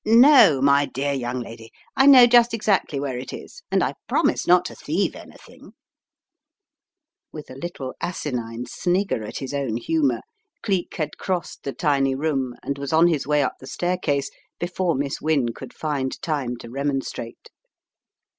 "No, 0.03 0.61
m/ 0.67 0.89
dear 0.91 1.13
young 1.13 1.41
lady, 1.41 1.69
I 1.95 2.07
know 2.07 2.25
just 2.25 2.55
exactly 2.55 2.99
where 2.99 3.19
it 3.19 3.31
is 3.31 3.61
and 3.69 3.83
I 3.83 3.93
promise 4.09 4.47
not 4.47 4.65
to 4.65 4.75
thieve 4.75 5.15
anything" 5.15 5.73
With 7.31 7.51
a 7.51 7.55
little 7.55 7.93
asinine 8.01 8.65
snigger 8.65 9.23
at 9.23 9.37
his 9.37 9.53
own 9.53 9.77
humour, 9.77 10.21
Cleek 10.63 10.95
had 10.95 11.19
crossed 11.19 11.61
the 11.61 11.71
tiny 11.73 12.15
room 12.15 12.55
and 12.63 12.79
was 12.79 12.91
on 12.91 13.09
his 13.09 13.27
way 13.27 13.43
up 13.43 13.57
the 13.59 13.67
staircase 13.67 14.31
before 14.59 14.95
Miss 14.95 15.21
Wynne 15.21 15.49
could 15.53 15.71
find 15.71 16.19
time 16.23 16.57
to 16.57 16.69
remonstrate. 16.71 17.51